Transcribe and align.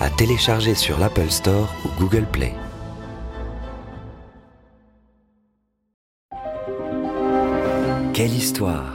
à 0.00 0.10
télécharger 0.10 0.74
sur 0.74 0.98
l'Apple 0.98 1.30
Store 1.30 1.74
ou 1.84 2.00
Google 2.00 2.26
Play. 2.26 2.54
Quelle 8.12 8.32
histoire 8.32 8.94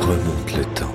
Remonte 0.00 0.56
le 0.56 0.64
temps, 0.74 0.86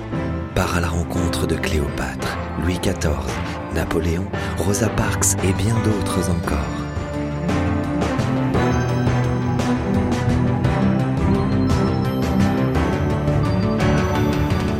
part 0.54 0.76
à 0.76 0.80
la 0.80 0.88
rencontre 0.88 1.46
de 1.46 1.54
Cléopâtre, 1.54 2.36
Louis 2.64 2.78
XIV, 2.80 3.55
Napoléon, 3.76 4.24
Rosa 4.56 4.88
Parks 4.88 5.34
et 5.44 5.52
bien 5.52 5.74
d'autres 5.82 6.30
encore. 6.30 6.56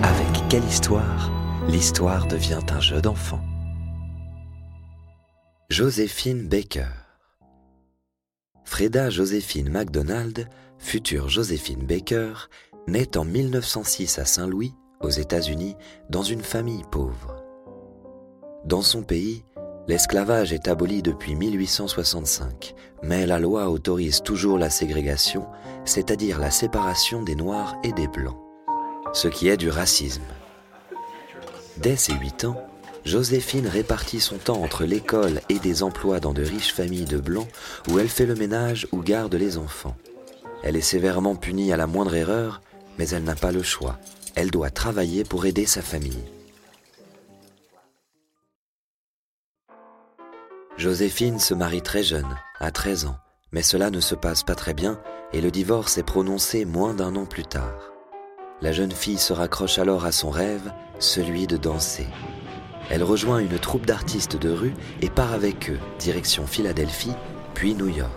Avec 0.03 0.49
quelle 0.49 0.65
histoire 0.65 1.31
L'histoire 1.69 2.27
devient 2.27 2.61
un 2.71 2.81
jeu 2.81 3.03
d'enfant. 3.03 3.43
Joséphine 5.69 6.49
Baker 6.49 6.89
Freda 8.65 9.11
Joséphine 9.11 9.69
MacDonald, 9.69 10.49
future 10.79 11.29
Joséphine 11.29 11.85
Baker, 11.85 12.49
naît 12.89 13.19
en 13.19 13.27
1906 13.27 14.19
à 14.19 14.25
Saint-Louis, 14.25 14.73
aux 15.03 15.11
États-Unis, 15.11 15.77
dans 16.09 16.23
une 16.23 16.43
famille 16.43 16.85
pauvre. 16.91 17.36
Dans 18.67 18.83
son 18.83 19.03
pays, 19.03 19.45
l'esclavage 19.87 20.53
est 20.53 20.67
aboli 20.67 21.01
depuis 21.01 21.37
1865, 21.37 22.75
mais 23.05 23.25
la 23.25 23.39
loi 23.39 23.71
autorise 23.71 24.23
toujours 24.25 24.59
la 24.59 24.71
ségrégation, 24.71 25.47
c'est-à-dire 25.85 26.41
la 26.41 26.51
séparation 26.51 27.23
des 27.23 27.37
Noirs 27.37 27.77
et 27.85 27.93
des 27.93 28.09
Blancs, 28.09 28.37
ce 29.13 29.29
qui 29.29 29.47
est 29.47 29.57
du 29.57 29.71
racisme. 29.71 30.25
Dès 31.77 31.95
ses 31.95 32.15
8 32.15 32.47
ans, 32.47 32.61
Joséphine 33.05 33.69
répartit 33.69 34.19
son 34.19 34.37
temps 34.37 34.61
entre 34.61 34.85
l'école 34.85 35.43
et 35.49 35.61
des 35.61 35.85
emplois 35.85 36.19
dans 36.19 36.33
de 36.33 36.43
riches 36.43 36.73
familles 36.73 37.05
de 37.05 37.19
Blancs 37.19 37.47
où 37.89 38.01
elle 38.01 38.09
fait 38.09 38.27
le 38.27 38.35
ménage 38.35 38.89
ou 38.91 38.99
garde 38.99 39.37
les 39.37 39.59
enfants. 39.59 39.97
Elle 40.65 40.75
est 40.75 40.81
sévèrement 40.81 41.37
punie 41.37 41.73
à 41.73 41.77
la 41.77 41.87
moindre 41.87 42.17
erreur, 42.17 42.63
mais 42.99 43.09
elle 43.11 43.23
n'a 43.23 43.37
pas 43.37 43.53
le 43.53 43.63
choix. 43.63 44.01
Elle 44.35 44.51
doit 44.51 44.71
travailler 44.71 45.23
pour 45.23 45.47
aider 45.47 45.67
sa 45.67 45.83
famille. 45.83 46.25
Joséphine 50.77 51.39
se 51.39 51.55
marie 51.55 51.81
très 51.81 52.03
jeune, 52.03 52.37
à 52.61 52.71
13 52.71 53.07
ans, 53.07 53.17
mais 53.51 53.63
cela 53.63 53.89
ne 53.89 54.01
se 54.01 54.15
passe 54.15 54.43
pas 54.43 54.55
très 54.55 54.75
bien 54.75 55.01
et 55.33 55.41
le 55.41 55.51
divorce 55.51 55.97
est 55.97 56.03
prononcé 56.03 56.67
moins 56.67 56.93
d'un 56.93 57.17
an 57.17 57.25
plus 57.25 57.47
tard. 57.47 57.93
La 58.61 58.73
jeune 58.73 58.93
fille 58.93 59.17
se 59.17 59.33
raccroche 59.33 59.79
alors 59.79 60.05
à 60.05 60.13
son 60.13 60.29
rêve, 60.29 60.71
celui 60.99 61.47
de 61.47 61.57
danser. 61.57 62.07
Elle 62.91 63.03
rejoint 63.03 63.39
une 63.39 63.59
troupe 63.59 63.87
d'artistes 63.87 64.37
de 64.37 64.51
rue 64.51 64.75
et 65.01 65.09
part 65.09 65.33
avec 65.33 65.71
eux, 65.71 65.79
direction 65.99 66.47
Philadelphie, 66.47 67.15
puis 67.55 67.75
New 67.75 67.89
York. 67.89 68.11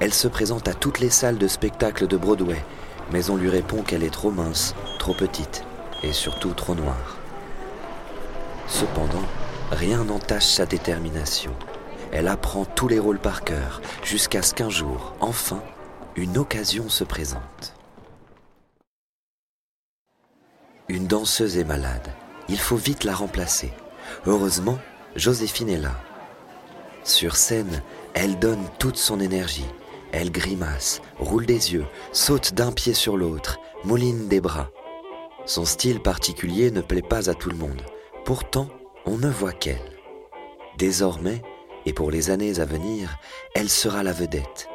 Elle 0.00 0.14
se 0.14 0.28
présente 0.28 0.68
à 0.68 0.74
toutes 0.74 1.00
les 1.00 1.10
salles 1.10 1.38
de 1.38 1.48
spectacle 1.48 2.06
de 2.06 2.16
Broadway, 2.16 2.64
mais 3.12 3.28
on 3.28 3.36
lui 3.36 3.50
répond 3.50 3.82
qu'elle 3.82 4.04
est 4.04 4.10
trop 4.10 4.30
mince, 4.30 4.74
trop 4.98 5.12
petite 5.12 5.64
et 6.02 6.14
surtout 6.14 6.54
trop 6.54 6.74
noire. 6.74 7.18
Cependant, 8.68 9.26
rien 9.72 10.04
n'entache 10.04 10.46
sa 10.46 10.66
détermination. 10.66 11.52
Elle 12.12 12.28
apprend 12.28 12.64
tous 12.64 12.88
les 12.88 12.98
rôles 12.98 13.18
par 13.18 13.42
cœur, 13.42 13.80
jusqu'à 14.04 14.42
ce 14.42 14.54
qu'un 14.54 14.68
jour, 14.68 15.14
enfin, 15.20 15.62
une 16.14 16.36
occasion 16.38 16.88
se 16.88 17.04
présente. 17.04 17.74
Une 20.88 21.06
danseuse 21.06 21.56
est 21.56 21.64
malade. 21.64 22.12
Il 22.48 22.58
faut 22.58 22.76
vite 22.76 23.04
la 23.04 23.14
remplacer. 23.14 23.72
Heureusement, 24.26 24.78
Joséphine 25.16 25.70
est 25.70 25.78
là. 25.78 25.96
Sur 27.02 27.36
scène, 27.36 27.82
elle 28.14 28.38
donne 28.38 28.64
toute 28.78 28.98
son 28.98 29.18
énergie. 29.20 29.66
Elle 30.12 30.30
grimace, 30.30 31.00
roule 31.18 31.46
des 31.46 31.72
yeux, 31.72 31.86
saute 32.12 32.52
d'un 32.52 32.72
pied 32.72 32.92
sur 32.92 33.16
l'autre, 33.16 33.58
mouline 33.84 34.28
des 34.28 34.42
bras. 34.42 34.68
Son 35.46 35.64
style 35.64 36.00
particulier 36.00 36.70
ne 36.70 36.82
plaît 36.82 37.00
pas 37.00 37.30
à 37.30 37.34
tout 37.34 37.48
le 37.48 37.56
monde. 37.56 37.80
Pourtant, 38.26 38.68
on 39.06 39.18
ne 39.18 39.28
voit 39.28 39.52
qu'elle. 39.52 39.98
Désormais, 40.78 41.42
et 41.86 41.92
pour 41.92 42.10
les 42.10 42.30
années 42.30 42.60
à 42.60 42.64
venir, 42.64 43.16
elle 43.54 43.68
sera 43.68 44.02
la 44.02 44.12
vedette. 44.12 44.68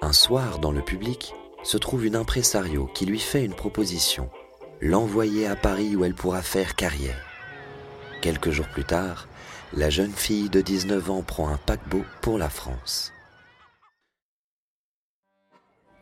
Un 0.00 0.12
soir, 0.12 0.58
dans 0.58 0.72
le 0.72 0.82
public, 0.82 1.34
se 1.62 1.78
trouve 1.78 2.06
une 2.06 2.16
impresario 2.16 2.90
qui 2.94 3.06
lui 3.06 3.20
fait 3.20 3.44
une 3.44 3.54
proposition 3.54 4.30
l'envoyer 4.82 5.46
à 5.46 5.54
Paris 5.54 5.94
où 5.94 6.04
elle 6.04 6.14
pourra 6.14 6.42
faire 6.42 6.74
carrière. 6.74 7.24
Quelques 8.20 8.50
jours 8.50 8.66
plus 8.66 8.84
tard, 8.84 9.28
la 9.72 9.90
jeune 9.90 10.12
fille 10.12 10.50
de 10.50 10.60
19 10.60 11.10
ans 11.10 11.22
prend 11.22 11.48
un 11.48 11.56
paquebot 11.56 12.04
pour 12.20 12.36
la 12.36 12.50
France. 12.50 13.12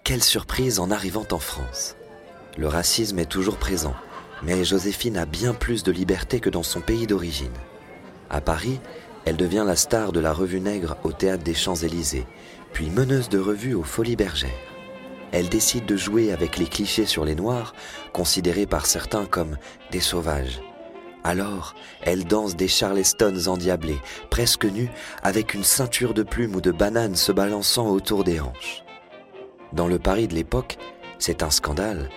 Quelle 0.02 0.22
surprise 0.22 0.80
en 0.80 0.90
arrivant 0.90 1.26
en 1.30 1.38
France. 1.38 1.94
Le 2.56 2.68
racisme 2.68 3.18
est 3.18 3.30
toujours 3.30 3.58
présent, 3.58 3.94
mais 4.42 4.64
Joséphine 4.64 5.16
a 5.16 5.26
bien 5.26 5.54
plus 5.54 5.82
de 5.82 5.92
liberté 5.92 6.40
que 6.40 6.50
dans 6.50 6.62
son 6.62 6.80
pays 6.80 7.06
d'origine. 7.06 7.52
À 8.28 8.40
Paris, 8.40 8.80
elle 9.24 9.36
devient 9.36 9.64
la 9.66 9.76
star 9.76 10.12
de 10.12 10.20
la 10.20 10.32
revue 10.32 10.60
Nègre 10.60 10.96
au 11.04 11.12
théâtre 11.12 11.44
des 11.44 11.54
Champs-Élysées, 11.54 12.26
puis 12.72 12.90
meneuse 12.90 13.28
de 13.28 13.38
revue 13.38 13.74
aux 13.74 13.82
Folies 13.82 14.16
Bergères 14.16 14.50
elle 15.32 15.48
décide 15.48 15.86
de 15.86 15.96
jouer 15.96 16.32
avec 16.32 16.56
les 16.58 16.66
clichés 16.66 17.06
sur 17.06 17.24
les 17.24 17.34
Noirs, 17.34 17.74
considérés 18.12 18.66
par 18.66 18.86
certains 18.86 19.26
comme 19.26 19.56
des 19.90 20.00
sauvages. 20.00 20.60
Alors, 21.22 21.74
elle 22.02 22.24
danse 22.24 22.56
des 22.56 22.68
charlestons 22.68 23.46
endiablés, 23.46 24.00
presque 24.30 24.64
nus, 24.64 24.90
avec 25.22 25.54
une 25.54 25.64
ceinture 25.64 26.14
de 26.14 26.22
plumes 26.22 26.54
ou 26.54 26.60
de 26.60 26.70
bananes 26.70 27.16
se 27.16 27.30
balançant 27.30 27.88
autour 27.88 28.24
des 28.24 28.40
hanches. 28.40 28.84
Dans 29.72 29.86
le 29.86 29.98
Paris 29.98 30.28
de 30.28 30.34
l'époque, 30.34 30.78
c'est 31.18 31.42
un 31.42 31.50
scandale 31.50 32.08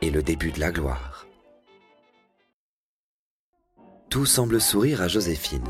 et 0.00 0.10
le 0.10 0.22
début 0.22 0.52
de 0.52 0.60
la 0.60 0.70
gloire. 0.70 1.13
Tout 4.14 4.26
semble 4.26 4.60
sourire 4.60 5.02
à 5.02 5.08
Joséphine. 5.08 5.66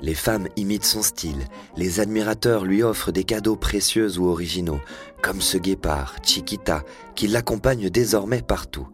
Les 0.00 0.14
femmes 0.14 0.48
imitent 0.56 0.86
son 0.86 1.02
style, 1.02 1.44
les 1.76 2.00
admirateurs 2.00 2.64
lui 2.64 2.82
offrent 2.82 3.12
des 3.12 3.24
cadeaux 3.24 3.54
précieux 3.54 4.18
ou 4.18 4.28
originaux, 4.28 4.80
comme 5.20 5.42
ce 5.42 5.58
guépard, 5.58 6.16
Chiquita, 6.22 6.84
qui 7.14 7.28
l'accompagne 7.28 7.90
désormais 7.90 8.40
partout. 8.40 8.88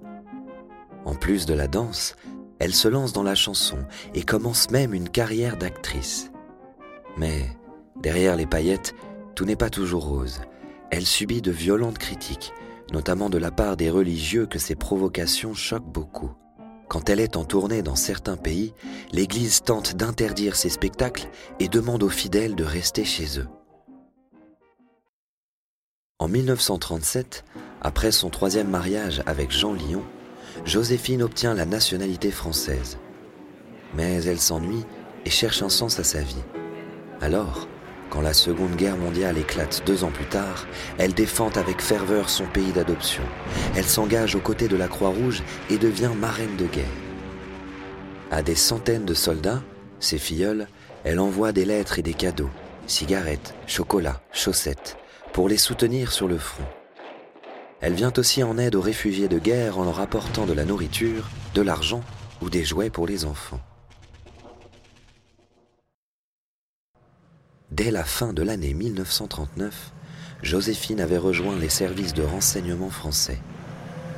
En 1.05 1.15
plus 1.15 1.47
de 1.47 1.55
la 1.55 1.69
danse, 1.69 2.17
elle 2.59 2.75
se 2.75 2.89
lance 2.89 3.13
dans 3.13 3.23
la 3.23 3.37
chanson 3.37 3.79
et 4.17 4.25
commence 4.25 4.69
même 4.73 4.93
une 4.93 5.11
carrière 5.11 5.57
d'actrice. 5.57 6.33
Mais 7.17 7.57
derrière 8.03 8.35
les 8.35 8.47
paillettes, 8.47 8.97
tout 9.37 9.45
n'est 9.45 9.55
pas 9.55 9.71
toujours 9.71 10.07
rose. 10.07 10.41
Elle 10.91 11.07
subit 11.07 11.41
de 11.41 11.53
violentes 11.53 11.99
critiques, 11.99 12.53
notamment 12.93 13.31
de 13.31 13.39
la 13.39 13.53
part 13.53 13.77
des 13.77 13.91
religieux 13.91 14.47
que 14.47 14.59
ses 14.59 14.75
provocations 14.75 15.55
choquent 15.55 15.93
beaucoup. 15.93 16.33
Quand 16.89 17.11
elle 17.11 17.21
est 17.21 17.37
en 17.37 17.45
tournée 17.45 17.83
dans 17.83 17.97
certains 17.97 18.37
pays, 18.37 18.73
l'Église 19.13 19.63
tente 19.63 19.95
d'interdire 19.95 20.57
ses 20.57 20.71
spectacles 20.71 21.29
et 21.61 21.69
demande 21.69 22.03
aux 22.03 22.09
fidèles 22.09 22.55
de 22.55 22.65
rester 22.65 23.05
chez 23.05 23.39
eux. 23.39 23.49
En 26.19 26.29
1937, 26.29 27.45
après 27.83 28.11
son 28.11 28.31
troisième 28.31 28.69
mariage 28.69 29.23
avec 29.27 29.53
Jean 29.53 29.75
Lyon, 29.75 30.03
Joséphine 30.65 31.23
obtient 31.23 31.55
la 31.55 31.67
nationalité 31.67 32.31
française. 32.31 32.99
Mais 33.95 34.25
elle 34.25 34.41
s'ennuie 34.41 34.85
et 35.27 35.31
cherche 35.31 35.63
un 35.63 35.69
sens 35.69 36.01
à 36.01 36.05
sa 36.05 36.21
vie. 36.21 36.43
Alors, 37.21 37.69
quand 38.11 38.21
la 38.21 38.33
Seconde 38.33 38.77
Guerre 38.77 38.97
mondiale 38.97 39.39
éclate 39.39 39.83
deux 39.87 40.05
ans 40.05 40.11
plus 40.11 40.27
tard, 40.27 40.67
elle 40.99 41.15
défend 41.15 41.51
avec 41.57 41.81
ferveur 41.81 42.31
son 42.31 42.47
pays 42.47 42.73
d'adoption. 42.73 43.23
Elle 43.77 43.85
s'engage 43.85 44.35
aux 44.35 44.41
côtés 44.41 44.69
de 44.69 44.77
la 44.77 44.89
Croix-Rouge 44.89 45.43
et 45.71 45.79
devient 45.79 46.11
marraine 46.19 46.57
de 46.57 46.67
guerre. 46.67 46.85
À 48.31 48.43
des 48.43 48.55
centaines 48.55 49.05
de 49.05 49.15
soldats, 49.15 49.63
Ses 50.01 50.19
filleuls, 50.19 50.69
elle 51.03 51.19
envoie 51.19 51.51
des 51.51 51.65
lettres 51.65 51.99
et 51.99 52.03
des 52.03 52.15
cadeaux, 52.15 52.51
cigarettes, 52.87 53.55
chocolat, 53.67 54.21
chaussettes, 54.33 54.97
pour 55.33 55.49
les 55.49 55.57
soutenir 55.57 56.13
sur 56.13 56.29
le 56.29 56.39
front. 56.39 56.65
Elle 57.81 57.95
vient 57.95 58.13
aussi 58.17 58.43
en 58.43 58.59
aide 58.59 58.75
aux 58.75 58.81
réfugiés 58.81 59.29
de 59.29 59.39
guerre 59.39 59.79
en 59.79 59.85
leur 59.85 60.01
apportant 60.01 60.47
de 60.47 60.53
la 60.53 60.65
nourriture, 60.65 61.29
de 61.55 61.63
l'argent 61.63 62.03
ou 62.43 62.51
des 62.51 62.65
jouets 62.65 62.91
pour 62.91 63.07
les 63.07 63.25
enfants. 63.25 63.61
Dès 67.79 67.93
la 67.93 68.03
fin 68.03 68.33
de 68.33 68.43
l'année 68.43 68.75
1939, 68.75 69.93
Joséphine 70.43 71.01
avait 71.01 71.17
rejoint 71.17 71.57
les 71.57 71.69
services 71.69 72.13
de 72.13 72.25
renseignement 72.25 72.91
français. 72.91 73.39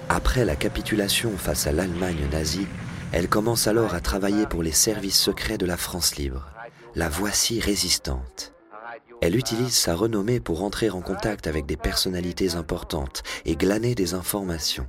Après 0.09 0.47
la 0.47 0.57
capitulation 0.57 1.37
face 1.37 1.67
à 1.67 1.73
l'Allemagne 1.73 2.27
nazie, 2.33 2.67
elle 3.13 3.29
commence 3.29 3.67
alors 3.67 3.93
à 3.93 4.01
travailler 4.01 4.47
pour 4.47 4.63
les 4.63 4.73
services 4.73 5.21
secrets 5.21 5.59
de 5.59 5.67
la 5.67 5.77
France 5.77 6.17
libre. 6.17 6.49
La 6.95 7.11
voici 7.11 7.61
résistante. 7.61 8.55
Elle 9.21 9.37
utilise 9.37 9.75
sa 9.75 9.95
renommée 9.95 10.41
pour 10.41 10.65
entrer 10.65 10.89
en 10.89 11.03
contact 11.03 11.47
avec 11.47 11.67
des 11.67 11.77
personnalités 11.77 12.55
importantes 12.55 13.23
et 13.45 13.57
glaner 13.57 13.95
des 13.95 14.15
informations. 14.15 14.89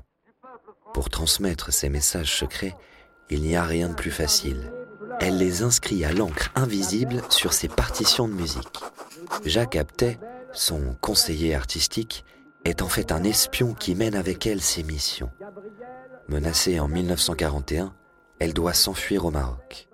Pour 0.94 1.10
transmettre 1.10 1.74
ces 1.74 1.90
messages 1.90 2.38
secrets, 2.38 2.78
il 3.30 3.42
n'y 3.42 3.58
a 3.58 3.66
rien 3.66 3.90
de 3.90 3.96
plus 3.96 4.12
facile. 4.12 4.72
Elle 5.24 5.38
les 5.38 5.62
inscrit 5.62 6.04
à 6.04 6.12
l'encre 6.12 6.50
invisible 6.56 7.22
sur 7.30 7.54
ses 7.54 7.68
partitions 7.68 8.28
de 8.28 8.34
musique. 8.34 8.80
Jacques 9.46 9.76
Aptet, 9.76 10.18
son 10.52 10.96
conseiller 11.00 11.54
artistique, 11.54 12.26
est 12.66 12.82
en 12.82 12.90
fait 12.90 13.12
un 13.12 13.24
espion 13.24 13.76
qui 13.76 13.94
mène 13.94 14.16
avec 14.16 14.48
elle 14.48 14.62
ses 14.62 14.82
missions. 14.82 15.30
Menacée 16.28 16.80
en 16.80 16.88
1941, 16.88 17.94
elle 18.40 18.56
doit 18.56 18.74
s'enfuir 18.74 19.26
au 19.26 19.30
Maroc. 19.30 19.88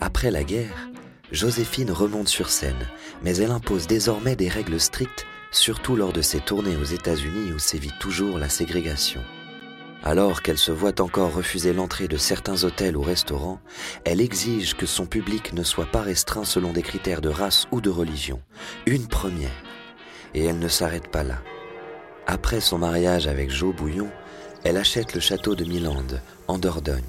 Après 0.00 0.30
la 0.30 0.44
guerre, 0.44 0.88
Joséphine 1.30 1.90
remonte 1.90 2.28
sur 2.28 2.48
scène, 2.48 2.88
mais 3.22 3.36
elle 3.36 3.50
impose 3.50 3.86
désormais 3.86 4.34
des 4.34 4.48
règles 4.48 4.80
strictes, 4.80 5.26
surtout 5.50 5.94
lors 5.94 6.14
de 6.14 6.22
ses 6.22 6.40
tournées 6.40 6.76
aux 6.76 6.84
États-Unis 6.84 7.52
où 7.52 7.58
sévit 7.58 7.92
toujours 8.00 8.38
la 8.38 8.48
ségrégation. 8.48 9.22
Alors 10.02 10.42
qu'elle 10.42 10.58
se 10.58 10.72
voit 10.72 11.00
encore 11.00 11.34
refuser 11.34 11.72
l'entrée 11.72 12.08
de 12.08 12.16
certains 12.16 12.64
hôtels 12.64 12.96
ou 12.96 13.02
restaurants, 13.02 13.60
elle 14.04 14.20
exige 14.20 14.74
que 14.74 14.86
son 14.86 15.06
public 15.06 15.52
ne 15.52 15.62
soit 15.62 15.90
pas 15.90 16.02
restreint 16.02 16.44
selon 16.44 16.72
des 16.72 16.82
critères 16.82 17.20
de 17.20 17.28
race 17.28 17.66
ou 17.72 17.80
de 17.80 17.90
religion. 17.90 18.40
Une 18.86 19.06
première. 19.06 19.50
Et 20.34 20.44
elle 20.44 20.58
ne 20.58 20.68
s'arrête 20.68 21.08
pas 21.08 21.24
là. 21.24 21.42
Après 22.26 22.60
son 22.60 22.78
mariage 22.78 23.26
avec 23.26 23.50
Joe 23.50 23.74
Bouillon, 23.74 24.10
elle 24.64 24.76
achète 24.76 25.14
le 25.14 25.20
château 25.20 25.54
de 25.54 25.64
Milande, 25.64 26.20
en 26.46 26.58
Dordogne 26.58 27.02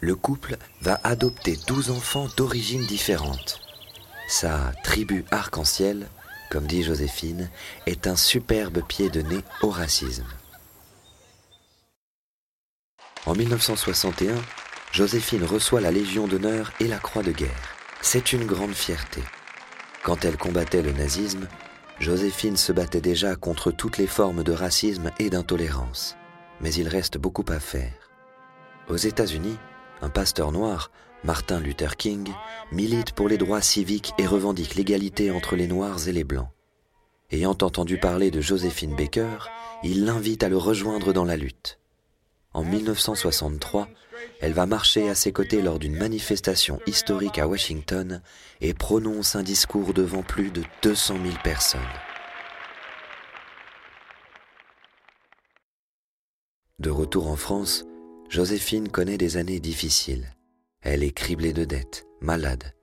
le 0.00 0.14
couple 0.14 0.56
va 0.80 1.00
adopter 1.04 1.58
douze 1.66 1.90
enfants 1.90 2.28
d'origines 2.36 2.86
différentes. 2.86 3.60
Sa 4.28 4.72
tribu 4.84 5.24
arc-en-ciel, 5.30 6.08
comme 6.50 6.66
dit 6.66 6.82
Joséphine, 6.82 7.50
est 7.86 8.06
un 8.06 8.16
superbe 8.16 8.82
pied 8.86 9.10
de 9.10 9.22
nez 9.22 9.42
au 9.62 9.70
racisme. 9.70 10.26
En 13.26 13.34
1961, 13.34 14.34
Joséphine 14.92 15.44
reçoit 15.44 15.80
la 15.80 15.90
Légion 15.90 16.26
d'honneur 16.26 16.72
et 16.80 16.86
la 16.86 16.98
Croix 16.98 17.22
de 17.22 17.32
guerre. 17.32 17.76
C'est 18.00 18.32
une 18.32 18.46
grande 18.46 18.72
fierté. 18.72 19.22
Quand 20.02 20.24
elle 20.24 20.36
combattait 20.36 20.82
le 20.82 20.92
nazisme, 20.92 21.48
Joséphine 21.98 22.56
se 22.56 22.72
battait 22.72 23.00
déjà 23.00 23.34
contre 23.34 23.70
toutes 23.70 23.98
les 23.98 24.06
formes 24.06 24.44
de 24.44 24.52
racisme 24.52 25.10
et 25.18 25.30
d'intolérance. 25.30 26.16
Mais 26.60 26.72
il 26.72 26.88
reste 26.88 27.18
beaucoup 27.18 27.44
à 27.48 27.60
faire. 27.60 28.10
Aux 28.88 28.96
États-Unis, 28.96 29.58
un 30.00 30.08
pasteur 30.08 30.52
noir, 30.52 30.90
Martin 31.24 31.60
Luther 31.60 31.96
King, 31.96 32.30
milite 32.70 33.12
pour 33.12 33.28
les 33.28 33.36
droits 33.36 33.60
civiques 33.60 34.12
et 34.18 34.26
revendique 34.26 34.76
l'égalité 34.76 35.30
entre 35.30 35.56
les 35.56 35.66
Noirs 35.66 36.08
et 36.08 36.12
les 36.12 36.24
Blancs. 36.24 36.48
Ayant 37.30 37.50
entendu 37.60 37.98
parler 37.98 38.30
de 38.30 38.40
Josephine 38.40 38.96
Baker, 38.96 39.50
il 39.82 40.04
l'invite 40.04 40.44
à 40.44 40.48
le 40.48 40.56
rejoindre 40.56 41.12
dans 41.12 41.24
la 41.24 41.36
lutte. 41.36 41.78
En 42.54 42.64
1963, 42.64 43.88
elle 44.40 44.52
va 44.52 44.66
marcher 44.66 45.08
à 45.08 45.14
ses 45.14 45.32
côtés 45.32 45.62
lors 45.62 45.78
d'une 45.78 45.96
manifestation 45.96 46.80
historique 46.86 47.38
à 47.38 47.46
Washington 47.46 48.22
et 48.60 48.74
prononce 48.74 49.36
un 49.36 49.42
discours 49.42 49.92
devant 49.94 50.22
plus 50.22 50.50
de 50.50 50.62
200 50.82 51.16
000 51.22 51.34
personnes. 51.44 51.80
De 56.78 56.90
retour 56.90 57.28
en 57.28 57.36
France, 57.36 57.84
Joséphine 58.28 58.88
connaît 58.88 59.18
des 59.18 59.36
années 59.36 59.60
difficiles. 59.60 60.32
Elle 60.80 61.02
est 61.02 61.12
criblée 61.12 61.52
de 61.52 61.64
dettes, 61.64 62.06
malade. 62.20 62.74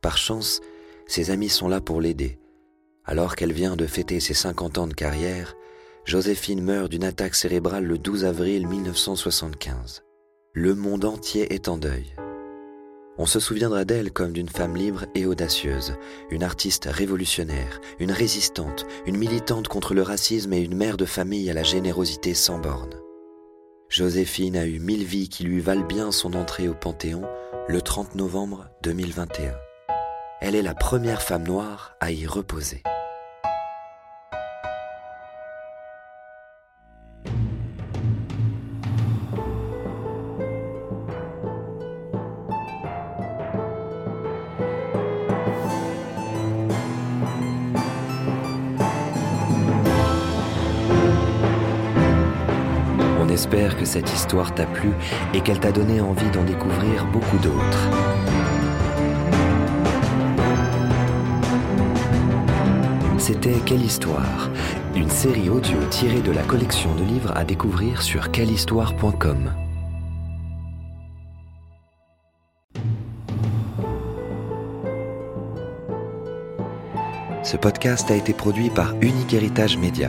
Par 0.00 0.16
chance, 0.16 0.60
ses 1.06 1.30
amis 1.30 1.48
sont 1.48 1.68
là 1.68 1.80
pour 1.80 2.00
l'aider. 2.00 2.38
Alors 3.04 3.34
qu'elle 3.34 3.52
vient 3.52 3.74
de 3.74 3.86
fêter 3.86 4.20
ses 4.20 4.34
50 4.34 4.78
ans 4.78 4.86
de 4.86 4.94
carrière, 4.94 5.54
Joséphine 6.04 6.62
meurt 6.62 6.90
d'une 6.90 7.04
attaque 7.04 7.36
cérébrale 7.36 7.84
le 7.84 7.96
12 7.96 8.24
avril 8.24 8.66
1975. 8.66 10.02
Le 10.52 10.74
monde 10.74 11.04
entier 11.04 11.54
est 11.54 11.68
en 11.68 11.76
deuil. 11.76 12.16
On 13.18 13.26
se 13.26 13.38
souviendra 13.38 13.84
d'elle 13.84 14.10
comme 14.10 14.32
d'une 14.32 14.48
femme 14.48 14.74
libre 14.74 15.04
et 15.14 15.26
audacieuse, 15.26 15.94
une 16.30 16.42
artiste 16.42 16.88
révolutionnaire, 16.90 17.80
une 18.00 18.10
résistante, 18.10 18.84
une 19.06 19.16
militante 19.16 19.68
contre 19.68 19.94
le 19.94 20.02
racisme 20.02 20.52
et 20.52 20.60
une 20.60 20.74
mère 20.74 20.96
de 20.96 21.04
famille 21.04 21.48
à 21.50 21.54
la 21.54 21.62
générosité 21.62 22.34
sans 22.34 22.58
borne. 22.58 22.98
Joséphine 23.88 24.56
a 24.56 24.66
eu 24.66 24.80
mille 24.80 25.04
vies 25.04 25.28
qui 25.28 25.44
lui 25.44 25.60
valent 25.60 25.86
bien 25.86 26.10
son 26.10 26.34
entrée 26.34 26.68
au 26.68 26.74
Panthéon 26.74 27.22
le 27.68 27.80
30 27.80 28.16
novembre 28.16 28.66
2021. 28.82 29.54
Elle 30.40 30.56
est 30.56 30.62
la 30.62 30.74
première 30.74 31.22
femme 31.22 31.46
noire 31.46 31.94
à 32.00 32.10
y 32.10 32.26
reposer. 32.26 32.82
J'espère 53.52 53.76
que 53.76 53.84
cette 53.84 54.10
histoire 54.10 54.54
t'a 54.54 54.64
plu 54.64 54.92
et 55.34 55.42
qu'elle 55.42 55.60
t'a 55.60 55.72
donné 55.72 56.00
envie 56.00 56.30
d'en 56.30 56.42
découvrir 56.42 57.04
beaucoup 57.12 57.36
d'autres. 57.36 57.90
C'était 63.18 63.56
Quelle 63.66 63.82
Histoire 63.82 64.48
Une 64.96 65.10
série 65.10 65.50
audio 65.50 65.76
tirée 65.90 66.22
de 66.22 66.32
la 66.32 66.40
collection 66.44 66.94
de 66.94 67.04
livres 67.04 67.36
à 67.36 67.44
découvrir 67.44 68.00
sur 68.00 68.30
quellehistoire.com. 68.30 69.52
Ce 77.42 77.58
podcast 77.58 78.10
a 78.10 78.16
été 78.16 78.32
produit 78.32 78.70
par 78.70 78.94
Unique 79.02 79.34
Héritage 79.34 79.76
Média. 79.76 80.08